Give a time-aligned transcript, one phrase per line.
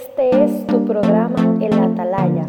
[0.00, 2.39] Este es tu programa El Atalaya,